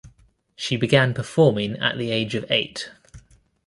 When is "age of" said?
2.09-2.49